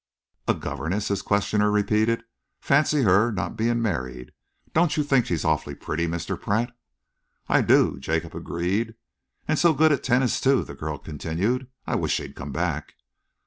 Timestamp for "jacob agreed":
7.99-8.95